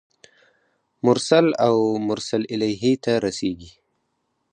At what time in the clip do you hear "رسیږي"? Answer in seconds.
3.25-3.71